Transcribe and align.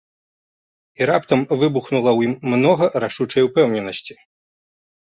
І 0.99 1.07
раптам 1.11 1.39
выбухнула 1.61 2.11
ў 2.17 2.31
ім 2.31 2.57
многа 2.57 2.85
рашучай 3.07 3.41
упэўненасці. 3.53 4.13